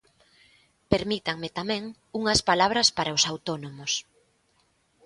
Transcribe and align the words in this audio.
Permítanme 0.91 1.49
tamén 1.59 1.83
unhas 2.19 2.41
palabras 2.49 2.87
para 2.97 3.15
os 3.17 3.23
autónomos. 3.31 3.91